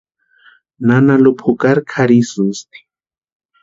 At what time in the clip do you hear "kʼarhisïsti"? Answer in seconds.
1.91-2.79